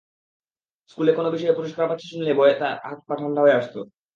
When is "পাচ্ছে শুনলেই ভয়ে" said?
1.89-2.55